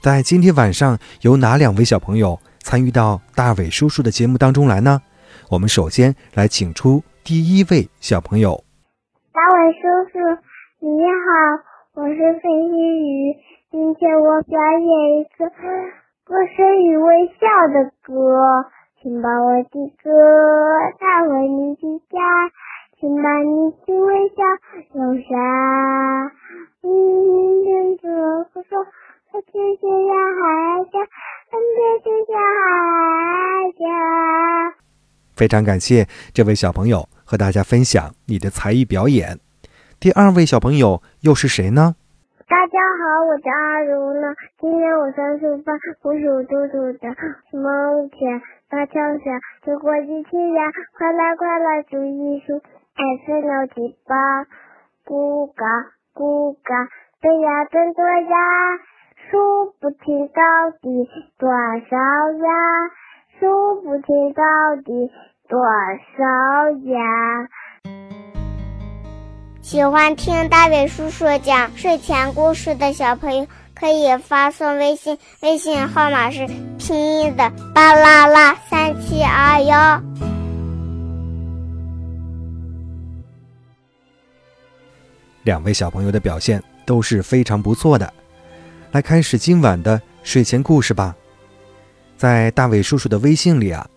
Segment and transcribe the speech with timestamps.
[0.00, 5.02] 在今天晚上，有哪两位小朋友参与到大伟叔叔的节目当中来呢？
[5.50, 8.62] 我们首先来请出第一位小朋友。
[9.32, 9.78] 大伟叔
[10.12, 10.18] 叔，
[10.78, 12.70] 你好，我是费心
[13.02, 13.34] 雨，
[13.72, 15.50] 今天我表演一个
[16.24, 18.14] 歌声与微笑的歌，
[19.02, 20.10] 请把我的歌
[21.00, 22.16] 带回你的家，
[23.00, 24.44] 请把你的微笑
[24.94, 25.26] 留下。
[35.38, 39.38] 非常感谢这位小朋友和大家分享你的才艺表演。
[40.00, 41.94] 第二位小朋友又是谁呢？
[42.48, 44.34] 大家好，我叫阿如呢。
[44.58, 47.06] 今天我三岁半，我属兔兔的。
[47.54, 50.60] 梦前大桥下，走过一群呀，
[50.98, 54.42] 快来快来数一数，二四六七八，
[55.06, 55.62] 咕嘎
[56.18, 56.90] 咕嘎，
[57.22, 58.34] 对呀真多呀。
[59.30, 60.42] 数不清到
[60.82, 61.06] 底
[61.38, 62.50] 多少呀？
[63.40, 64.42] 数不清到
[64.84, 64.92] 底
[65.48, 65.58] 多
[66.16, 66.24] 少
[66.90, 67.48] 呀？
[69.62, 80.02] 喜欢听大伟叔叔讲睡前故事的小朋友，可以发送微信，微信号码是拼音的巴啦啦三七二幺。
[85.44, 88.12] 两位小朋友的表现都是非常不错的。
[88.90, 91.14] 来开始今晚的睡前故事吧，
[92.18, 93.88] 在大伟叔叔的微信里啊，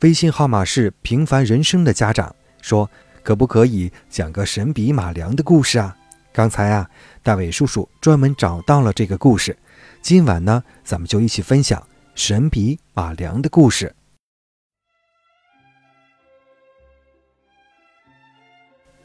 [0.00, 2.90] 微信号码是平凡人生的家长说，
[3.22, 5.96] 可不可以讲个神笔马良的故事啊？
[6.32, 6.90] 刚才啊，
[7.22, 9.56] 大伟叔叔专门找到了这个故事，
[10.02, 11.80] 今晚呢，咱们就一起分享
[12.16, 13.94] 神笔马良的故事。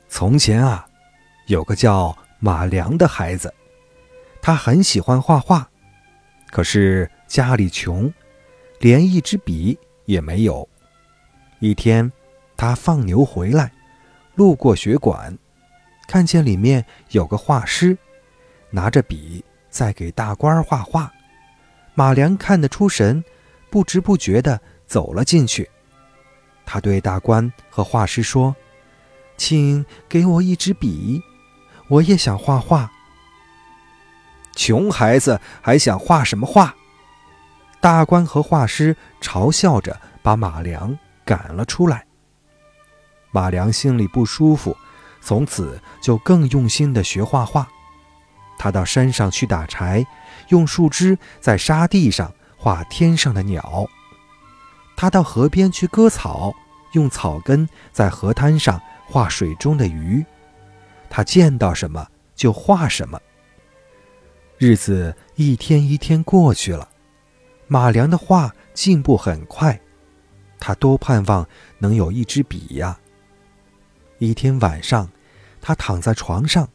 [0.08, 0.88] 从前啊，
[1.46, 3.54] 有个叫马良的孩子。
[4.42, 5.70] 他很喜欢画画，
[6.50, 8.12] 可是家里穷，
[8.80, 10.68] 连一支笔也没有。
[11.60, 12.12] 一天，
[12.56, 13.72] 他放牛回来，
[14.36, 15.38] 路过学馆，
[16.08, 17.98] 看见里面有个画师，
[18.70, 21.12] 拿着笔在给大官画画。
[21.94, 23.22] 马良看得出神，
[23.70, 25.70] 不知不觉地走了进去。
[26.66, 28.56] 他对大官和画师说
[29.36, 31.22] ：“请给我一支笔，
[31.90, 32.90] 我也想画画。”
[34.56, 36.74] 穷孩子还想画什么画？
[37.82, 42.06] 大官和画师嘲笑着把马良赶了出来。
[43.32, 44.76] 马良心里不舒服，
[45.22, 47.68] 从此就更用心地学画画。
[48.58, 50.06] 他到山上去打柴，
[50.50, 53.62] 用树枝在沙地上画天上的鸟；
[54.98, 56.54] 他到河边去割草，
[56.92, 60.26] 用草根在河滩上画水中的鱼。
[61.10, 63.18] 他见到什么就画什么。
[64.58, 66.90] 日子一天一天过去了，
[67.72, 69.80] 马良的画进步很快，
[70.60, 71.48] 他多盼望
[71.78, 73.00] 能有一支笔呀。
[74.18, 75.08] 一天晚上，
[75.62, 76.68] 他躺在床上，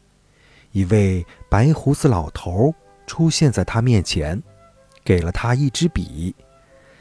[0.71, 2.73] 一位白胡子老头
[3.09, 4.41] 出现在他面前，
[5.05, 6.33] 给了他一支笔，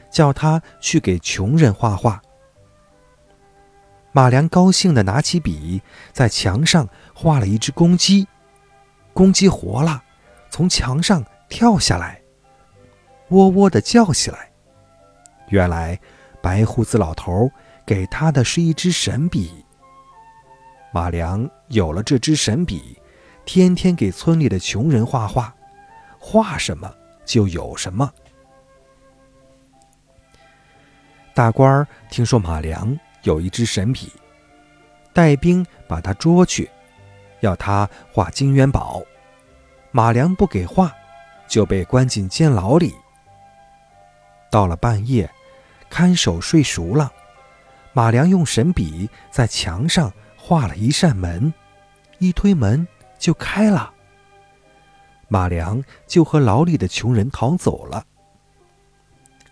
[0.09, 2.19] 叫他去给穷人画画。
[4.11, 5.79] 马良高兴地拿起笔，
[6.11, 8.27] 在墙上画了一只公鸡，
[9.13, 10.03] 公鸡活了。
[10.49, 12.19] 从墙上跳下来，
[13.33, 14.51] 喔喔的叫起来。
[15.49, 15.99] 原来，
[16.41, 17.49] 白胡子老头
[17.85, 19.65] 给他的是一支神笔。
[20.93, 22.99] 马良有了这支神笔，
[23.45, 25.53] 天天给村里的穷人画画，
[26.19, 26.93] 画什么
[27.25, 28.11] 就有什么。
[31.33, 34.11] 大官儿听说马良有一支神笔，
[35.13, 36.69] 带兵把他捉去，
[37.39, 39.01] 要他画金元宝。
[39.91, 40.91] 马良不给画，
[41.47, 42.93] 就被关进监牢里。
[44.53, 45.27] 到了半夜，
[45.89, 47.11] 看守睡熟了，
[47.91, 51.51] 马良用神笔在墙上画了一扇门，
[52.19, 53.91] 一推门就开了。
[55.27, 58.05] 马良就和牢里的穷人逃走了。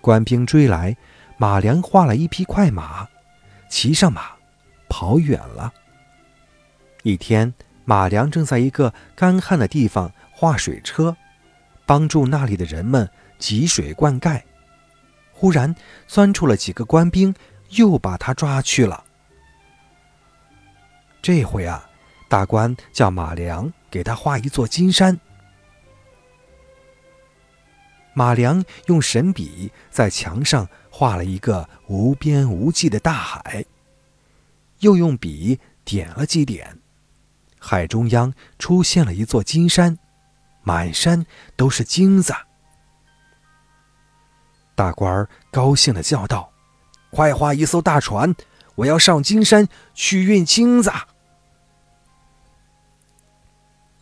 [0.02, 0.96] 官兵追来，
[1.36, 3.08] 马良画了一匹快马，
[3.70, 4.34] 骑上马，
[4.88, 5.74] 跑远了。
[7.02, 7.52] 一天，
[7.86, 10.12] 马良正在一个干旱的地方。
[10.32, 11.18] 画水车，
[11.88, 13.10] 帮助那里的人们
[13.40, 14.42] 汲水灌溉。
[15.42, 17.34] 忽然钻出了几个官兵，
[17.70, 19.04] 又把他抓去了。
[21.20, 21.90] 这回啊，
[22.30, 25.20] 大官叫马良给他画一座金山。
[28.14, 33.66] 马良用神笔在墙上画了一个无边无际的大海，
[34.82, 36.78] 又用笔点了几点，
[37.58, 39.98] 海中央出现了一座金山，
[40.62, 42.32] 满山都是金子。
[44.76, 46.52] 大官儿高兴的叫道
[47.12, 48.34] ：“快画一艘大船，
[48.76, 50.92] 我要上金山去运金子。”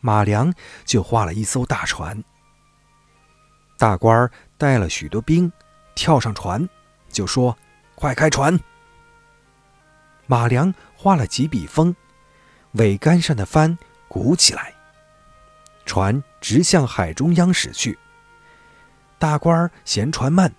[0.01, 0.54] 马良
[0.86, 2.24] 就画了一艘大船。
[3.77, 5.51] 大官儿带了许多兵，
[5.95, 6.68] 跳上船，
[7.10, 7.57] 就说
[7.95, 8.57] ：“快开船！”
[10.27, 11.95] 马良画了几笔风，
[12.75, 13.77] 桅杆上的帆
[14.07, 14.74] 鼓起来，
[15.86, 17.98] 船直向海中央驶去。
[19.19, 20.51] 大官儿嫌船慢，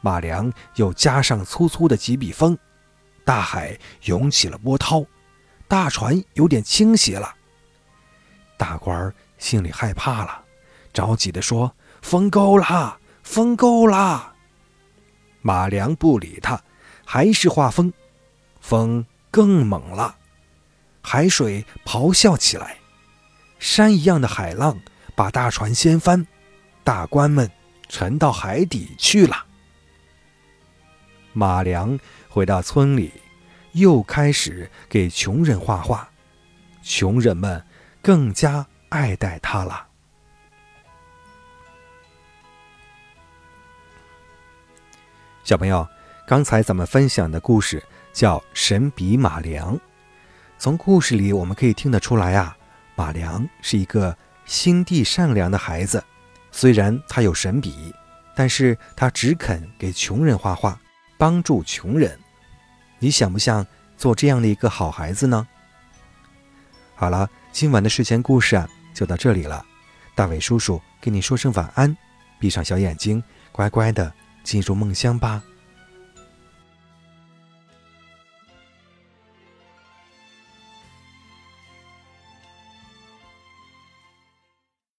[0.00, 2.58] 马良又加上粗粗的几笔风，
[3.24, 5.04] 大海涌起了波涛，
[5.68, 7.32] 大船有点倾斜了。
[8.56, 10.42] 大官心里害怕了，
[10.92, 11.72] 着急地说。
[12.00, 14.34] 风够了，风够了。
[15.42, 16.62] 马良不理他，
[17.04, 17.92] 还是画风，
[18.60, 20.16] 风更猛了，
[21.02, 22.78] 海水咆哮起来，
[23.58, 24.78] 山一样的海浪
[25.16, 26.24] 把大船掀翻，
[26.84, 27.50] 大官们
[27.88, 29.44] 沉到海底去了。
[31.32, 31.98] 马良
[32.28, 33.12] 回到村里，
[33.72, 36.08] 又开始给穷人画画，
[36.82, 37.64] 穷人们
[38.02, 39.86] 更加爱戴他了。
[45.44, 45.86] 小朋友，
[46.26, 47.82] 刚才咱们分享的故事
[48.12, 49.76] 叫《神笔马良》。
[50.58, 52.56] 从故事里我们可以听得出来啊，
[52.96, 56.02] 马良是一个心地善良的孩子。
[56.58, 57.94] 虽然他有神笔，
[58.34, 60.76] 但是他只肯给穷人画画，
[61.16, 62.18] 帮助穷人。
[62.98, 63.64] 你想不想
[63.96, 65.46] 做这样的一个好孩子呢？
[66.96, 69.64] 好了，今晚的睡前故事啊，就到这里了。
[70.16, 71.96] 大伟叔叔跟你说声晚安，
[72.40, 73.22] 闭上小眼睛，
[73.52, 74.12] 乖乖的。
[74.42, 75.40] 进入梦乡吧。